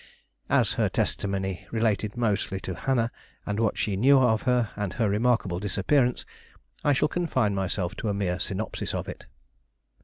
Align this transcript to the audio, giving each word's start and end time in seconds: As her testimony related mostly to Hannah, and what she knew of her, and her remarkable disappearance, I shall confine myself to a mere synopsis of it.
As 0.49 0.73
her 0.81 0.89
testimony 0.89 1.67
related 1.69 2.17
mostly 2.17 2.59
to 2.61 2.73
Hannah, 2.73 3.11
and 3.45 3.59
what 3.59 3.77
she 3.77 3.95
knew 3.95 4.17
of 4.17 4.41
her, 4.49 4.71
and 4.75 4.93
her 4.93 5.07
remarkable 5.07 5.59
disappearance, 5.59 6.25
I 6.83 6.91
shall 6.91 7.07
confine 7.07 7.53
myself 7.53 7.93
to 7.97 8.09
a 8.09 8.13
mere 8.15 8.39
synopsis 8.39 8.95
of 8.95 9.07
it. 9.07 9.27